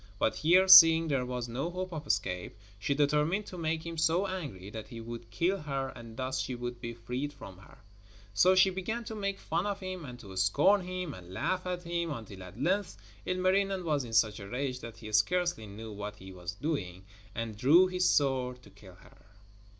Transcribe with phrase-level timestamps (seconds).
[0.17, 4.25] But here, seeing there was no hope of escape, she determined to make him so
[4.25, 7.75] angry that he would kill her and thus she would be freed from him.
[8.33, 11.83] So she began to make fun of him and to scorn him and laugh at
[11.83, 16.15] him, until at length Ilmarinen was in such a rage that he scarcely knew what
[16.15, 17.05] he was doing,
[17.35, 19.27] and drew his sword to kill her.